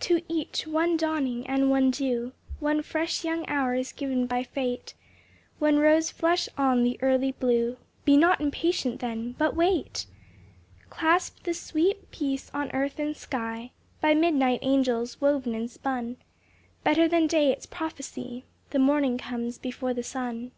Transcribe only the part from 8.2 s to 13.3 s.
impatient then, but wait! Clasp the sweet peace on earth and